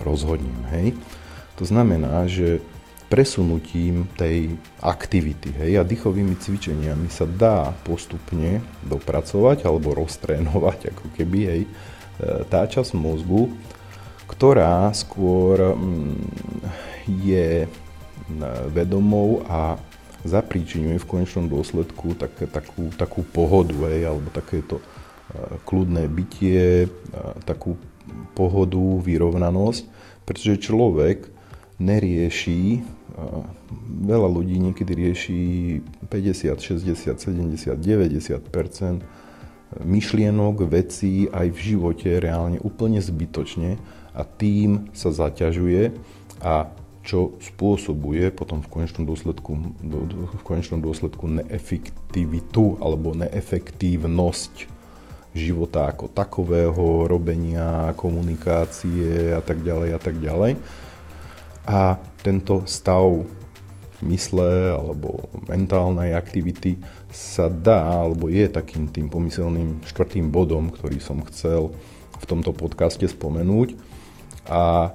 rozhodnem. 0.08 0.64
Hej? 0.73 0.97
To 1.61 1.68
znamená, 1.68 2.25
že 2.25 2.64
presunutím 3.08 4.04
tej 4.20 4.56
aktivity 4.85 5.52
hej, 5.56 5.80
a 5.80 5.82
dýchovými 5.85 6.37
cvičeniami 6.37 7.08
sa 7.08 7.25
dá 7.25 7.73
postupne 7.85 8.61
dopracovať 8.85 9.64
alebo 9.64 9.97
roztrénovať 9.97 10.92
ako 10.92 11.06
keby 11.16 11.40
hej, 11.44 11.62
e, 11.64 11.68
tá 12.49 12.68
časť 12.68 12.92
mozgu, 12.97 13.52
ktorá 14.28 14.92
skôr 14.92 15.76
mm, 15.76 16.20
je 17.25 17.64
vedomou 18.73 19.42
a 19.49 19.80
zapríčinuje 20.26 20.99
v 20.99 21.08
konečnom 21.08 21.47
dôsledku 21.47 22.18
tak, 22.18 22.35
takú, 22.50 22.90
takú 22.99 23.23
pohodu, 23.23 23.75
hej, 23.88 24.11
alebo 24.11 24.28
takéto 24.35 24.82
e, 24.82 24.85
kľudné 25.62 26.11
bytie, 26.11 26.85
e, 26.85 26.88
takú 27.47 27.78
pohodu, 28.35 28.99
vyrovnanosť, 28.99 29.82
pretože 30.26 30.66
človek 30.66 31.30
nerieši, 31.78 32.62
e, 32.76 32.80
veľa 34.11 34.28
ľudí 34.28 34.58
niekedy 34.58 34.92
rieši 34.92 35.40
50, 36.11 36.58
60, 36.58 37.14
70, 37.14 37.78
90% 37.78 39.06
myšlienok, 39.85 40.64
vecí 40.66 41.28
aj 41.28 41.52
v 41.52 41.58
živote 41.61 42.08
reálne 42.18 42.58
úplne 42.64 42.99
zbytočne 43.04 43.76
a 44.16 44.25
tým 44.25 44.90
sa 44.97 45.12
zaťažuje 45.12 45.92
a 46.40 46.73
čo 47.09 47.41
spôsobuje 47.41 48.29
potom 48.37 48.61
v 48.61 48.69
konečnom 48.69 49.09
dôsledku, 49.09 49.57
v 50.37 50.43
konečnom 50.45 50.85
dôsledku 50.85 51.25
neefektivitu 51.41 52.77
alebo 52.85 53.17
neefektívnosť 53.17 54.69
života 55.33 55.88
ako 55.88 56.12
takového, 56.12 57.09
robenia, 57.09 57.97
komunikácie 57.97 59.33
a 59.33 59.41
tak 59.41 59.65
ďalej 59.65 59.88
a 59.97 60.00
tak 60.00 60.21
ďalej. 60.21 60.61
A 61.65 61.97
tento 62.21 62.69
stav 62.69 63.25
mysle 64.04 64.76
alebo 64.76 65.32
mentálnej 65.49 66.13
aktivity 66.13 66.76
sa 67.09 67.49
dá, 67.49 68.04
alebo 68.04 68.28
je 68.28 68.52
takým 68.52 68.85
tým 68.85 69.09
pomyselným 69.09 69.80
štvrtým 69.89 70.28
bodom, 70.28 70.69
ktorý 70.69 71.00
som 71.00 71.25
chcel 71.25 71.73
v 72.21 72.25
tomto 72.28 72.52
podcaste 72.52 73.09
spomenúť. 73.09 73.80
A 74.49 74.93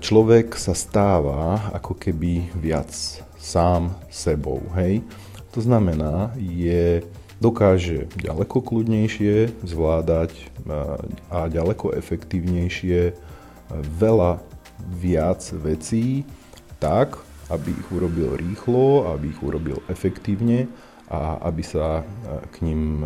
človek 0.00 0.56
sa 0.56 0.72
stáva 0.72 1.72
ako 1.76 1.96
keby 1.96 2.48
viac 2.56 2.88
sám 3.36 3.92
sebou. 4.08 4.64
Hej? 4.76 5.04
To 5.52 5.60
znamená, 5.60 6.32
je, 6.36 7.04
dokáže 7.40 8.08
ďaleko 8.16 8.64
kľudnejšie 8.64 9.64
zvládať 9.64 10.32
e, 10.32 10.44
a 11.28 11.38
ďaleko 11.48 11.94
efektívnejšie 11.96 13.14
veľa 14.00 14.40
viac 14.88 15.44
vecí 15.60 16.24
tak, 16.80 17.20
aby 17.52 17.72
ich 17.72 17.88
urobil 17.92 18.36
rýchlo, 18.36 19.08
aby 19.12 19.32
ich 19.32 19.40
urobil 19.40 19.80
efektívne 19.88 20.68
a 21.08 21.40
aby 21.48 21.64
sa 21.64 22.04
k 22.52 22.60
ním 22.60 23.00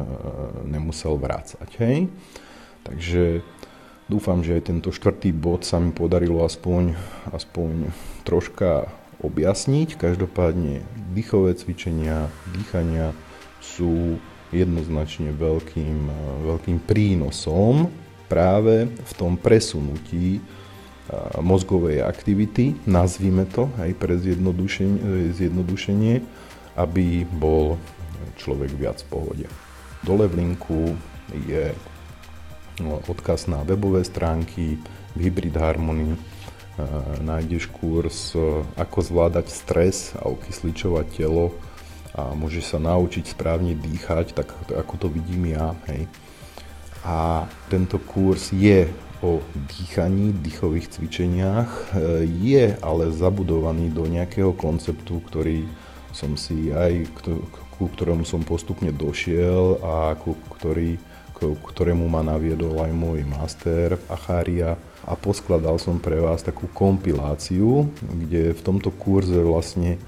nemusel 0.66 1.14
vrácať. 1.14 1.70
Hej? 1.78 2.10
Takže 2.82 3.46
Dúfam, 4.12 4.44
že 4.44 4.60
aj 4.60 4.68
tento 4.68 4.92
štvrtý 4.92 5.32
bod 5.32 5.64
sa 5.64 5.80
mi 5.80 5.88
podarilo 5.88 6.44
aspoň, 6.44 6.92
aspoň 7.32 7.88
troška 8.28 8.92
objasniť. 9.24 9.96
Každopádne 9.96 10.84
dýchové 11.16 11.56
cvičenia, 11.56 12.28
dýchania 12.52 13.16
sú 13.64 14.20
jednoznačne 14.52 15.32
veľkým, 15.32 16.12
veľkým 16.44 16.84
prínosom 16.84 17.88
práve 18.28 18.92
v 18.92 19.12
tom 19.16 19.40
presunutí 19.40 20.44
mozgovej 21.40 22.04
aktivity, 22.04 22.76
nazvime 22.84 23.48
to 23.48 23.72
aj 23.80 23.96
pre 23.96 24.20
zjednodušenie, 24.20 25.32
zjednodušenie 25.32 26.20
aby 26.76 27.24
bol 27.32 27.80
človek 28.36 28.76
viac 28.76 29.00
v 29.04 29.08
pohode. 29.08 29.46
Dole 30.04 30.28
v 30.28 30.36
linku 30.36 30.96
je 31.48 31.72
odkaz 32.80 33.50
na 33.50 33.60
webové 33.66 34.04
stránky, 34.04 34.80
v 35.12 35.18
Hybrid 35.28 35.56
Harmony, 35.56 36.16
e, 36.16 36.18
nájdeš 37.20 37.68
kurz, 37.68 38.32
e, 38.32 38.64
ako 38.80 38.98
zvládať 39.04 39.52
stres 39.52 40.16
a 40.16 40.28
okysličovať 40.32 41.06
telo 41.20 41.52
a 42.12 42.32
môžeš 42.36 42.76
sa 42.76 42.78
naučiť 42.80 43.24
správne 43.32 43.72
dýchať, 43.76 44.36
tak 44.36 44.52
ako 44.68 44.94
to 44.96 45.08
vidím 45.08 45.52
ja. 45.52 45.76
Hej. 45.88 46.08
A 47.04 47.48
tento 47.72 47.96
kurz 48.00 48.52
je 48.52 48.88
o 49.24 49.40
dýchaní, 49.54 50.32
dýchových 50.32 50.96
cvičeniach, 50.96 51.70
e, 51.92 52.24
je 52.28 52.64
ale 52.80 53.12
zabudovaný 53.12 53.92
do 53.92 54.08
nejakého 54.08 54.56
konceptu, 54.56 55.20
ktorý 55.28 55.68
som 56.12 56.36
si 56.36 56.68
aj, 56.68 57.08
ku 57.72 57.88
ktorému 57.88 58.28
som 58.28 58.44
postupne 58.44 58.92
došiel 58.92 59.80
a 59.80 60.12
ku 60.20 60.36
ktorý 60.60 61.00
k 61.50 61.62
ktorému 61.74 62.06
ma 62.06 62.22
naviedol 62.22 62.78
aj 62.78 62.92
môj 62.94 63.26
master 63.26 63.98
Achária 64.06 64.78
a 65.02 65.18
poskladal 65.18 65.82
som 65.82 65.98
pre 65.98 66.22
vás 66.22 66.46
takú 66.46 66.70
kompiláciu, 66.70 67.90
kde 67.98 68.54
v 68.54 68.60
tomto 68.62 68.94
kurze 68.94 69.42
vlastne 69.42 69.98
e, 69.98 70.00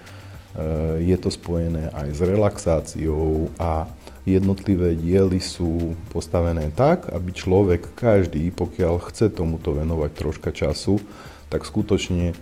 je 1.02 1.16
to 1.18 1.34
spojené 1.34 1.90
aj 1.90 2.08
s 2.14 2.20
relaxáciou 2.22 3.50
a 3.58 3.90
jednotlivé 4.22 4.94
diely 4.94 5.42
sú 5.42 5.98
postavené 6.14 6.70
tak, 6.70 7.10
aby 7.10 7.34
človek 7.34 7.98
každý, 7.98 8.54
pokiaľ 8.54 9.02
chce 9.10 9.34
tomuto 9.34 9.74
venovať 9.74 10.10
troška 10.14 10.54
času, 10.54 11.02
tak 11.50 11.66
skutočne 11.66 12.32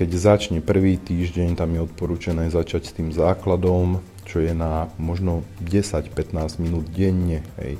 keď 0.00 0.16
začne 0.16 0.58
prvý 0.64 0.96
týždeň, 0.96 1.60
tam 1.60 1.76
je 1.76 1.84
odporúčané 1.84 2.48
začať 2.48 2.88
s 2.88 2.96
tým 2.96 3.12
základom, 3.12 4.00
čo 4.24 4.40
je 4.40 4.56
na 4.56 4.88
možno 4.96 5.44
10-15 5.60 6.56
minút 6.56 6.88
denne. 6.88 7.44
Hej. 7.60 7.76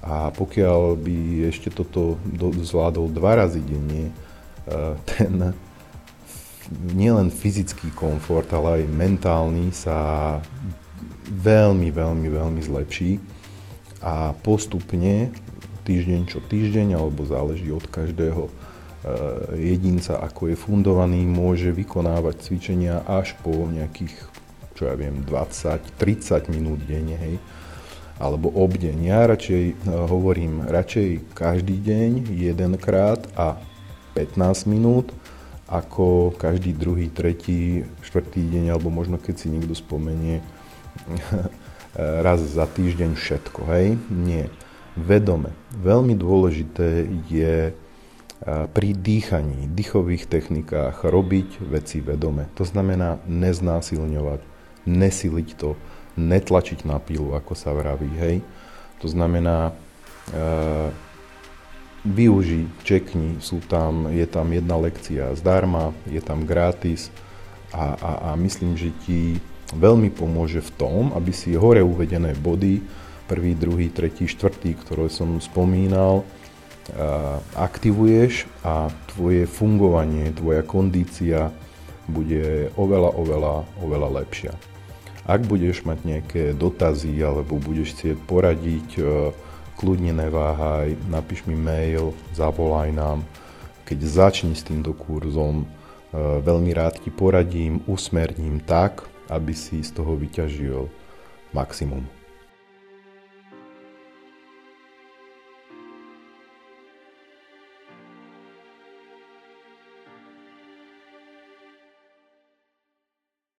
A 0.00 0.32
pokiaľ 0.32 0.96
by 0.96 1.16
ešte 1.52 1.68
toto 1.68 2.16
zvládol 2.40 3.12
dva 3.12 3.44
razy 3.44 3.60
denne, 3.60 4.08
e, 4.08 4.12
ten 5.04 5.52
nielen 6.96 7.28
fyzický 7.28 7.92
komfort, 7.92 8.48
ale 8.56 8.80
aj 8.80 8.96
mentálny 8.96 9.68
sa 9.76 10.40
veľmi, 11.28 11.92
veľmi, 11.92 12.28
veľmi 12.32 12.60
zlepší. 12.64 13.20
A 14.00 14.32
postupne 14.40 15.28
týždeň 15.84 16.20
čo 16.32 16.40
týždeň, 16.40 16.96
alebo 16.96 17.28
záleží 17.28 17.68
od 17.68 17.84
každého 17.84 18.48
e, 18.48 18.52
jedinca, 19.76 20.16
ako 20.16 20.48
je 20.48 20.56
fundovaný, 20.56 21.28
môže 21.28 21.68
vykonávať 21.76 22.40
cvičenia 22.40 23.04
až 23.04 23.36
po 23.44 23.68
nejakých, 23.68 24.16
čo 24.80 24.88
ja 24.88 24.96
viem, 24.96 25.20
20-30 25.28 26.48
minút 26.48 26.80
denne, 26.88 27.20
hej 27.20 27.36
alebo 28.20 28.52
obdeň. 28.52 28.96
Ja 29.08 29.24
radšej 29.24 29.64
e, 29.72 29.74
hovorím, 29.88 30.68
radšej 30.68 31.32
každý 31.32 31.80
deň, 31.80 32.28
jedenkrát 32.36 33.24
a 33.32 33.56
15 34.12 34.68
minút, 34.68 35.08
ako 35.70 36.36
každý 36.36 36.76
druhý, 36.76 37.08
tretí, 37.08 37.88
štvrtý 38.04 38.44
deň, 38.44 38.76
alebo 38.76 38.92
možno 38.92 39.16
keď 39.16 39.34
si 39.40 39.46
niekto 39.48 39.72
spomenie 39.72 40.44
raz 42.26 42.42
za 42.42 42.66
týždeň 42.66 43.14
všetko, 43.14 43.60
hej? 43.70 43.98
Nie. 44.10 44.50
Vedome. 44.98 45.54
Veľmi 45.70 46.18
dôležité 46.18 47.06
je 47.30 47.70
pri 48.48 48.90
dýchaní, 48.96 49.68
dýchových 49.68 50.24
technikách 50.24 51.04
robiť 51.04 51.60
veci 51.60 52.00
vedome. 52.00 52.48
To 52.56 52.64
znamená 52.64 53.20
neznásilňovať, 53.28 54.40
nesiliť 54.88 55.48
to, 55.60 55.76
netlačiť 56.18 56.86
na 56.86 56.98
pílu, 56.98 57.34
ako 57.34 57.52
sa 57.54 57.74
vraví, 57.74 58.10
hej. 58.18 58.36
To 59.04 59.06
znamená, 59.06 59.70
e, 59.70 59.72
využi, 62.06 62.66
čekni, 62.86 63.38
sú 63.44 63.60
tam, 63.64 64.08
je 64.08 64.24
tam 64.24 64.50
jedna 64.50 64.76
lekcia 64.80 65.36
zdarma, 65.36 65.92
je 66.08 66.20
tam 66.24 66.48
gratis 66.48 67.12
a, 67.70 67.94
a, 67.94 68.10
a 68.26 68.30
myslím, 68.40 68.74
že 68.74 68.90
ti 69.04 69.38
veľmi 69.76 70.10
pomôže 70.10 70.64
v 70.64 70.70
tom, 70.74 71.02
aby 71.14 71.30
si 71.30 71.54
hore 71.54 71.84
uvedené 71.84 72.34
body, 72.34 72.82
prvý, 73.30 73.54
druhý, 73.54 73.86
tretí, 73.94 74.26
štvrtý, 74.26 74.74
ktoré 74.74 75.06
som 75.06 75.38
spomínal, 75.38 76.26
aktivuješ 77.54 78.50
a 78.66 78.90
tvoje 79.14 79.46
fungovanie, 79.46 80.34
tvoja 80.34 80.66
kondícia 80.66 81.54
bude 82.10 82.74
oveľa, 82.74 83.10
oveľa, 83.14 83.54
oveľa 83.78 84.08
lepšia. 84.22 84.52
Ak 85.30 85.46
budeš 85.46 85.86
mať 85.86 85.98
nejaké 86.02 86.42
dotazy 86.58 87.14
alebo 87.22 87.54
budeš 87.54 87.94
chcieť 87.94 88.18
poradiť, 88.26 88.88
e, 88.98 89.02
kľudne 89.78 90.10
neváhaj, 90.10 90.98
napíš 91.06 91.46
mi 91.46 91.54
mail, 91.54 92.18
zavolaj 92.34 92.90
nám. 92.90 93.22
Keď 93.86 93.98
začni 94.10 94.58
s 94.58 94.66
týmto 94.66 94.90
kurzom, 94.90 95.62
e, 95.62 95.66
veľmi 96.42 96.74
rád 96.74 96.98
ti 96.98 97.14
poradím, 97.14 97.78
usmerním 97.86 98.58
tak, 98.58 99.06
aby 99.30 99.54
si 99.54 99.86
z 99.86 99.94
toho 99.94 100.18
vyťažil 100.18 100.90
maximum. 101.54 102.19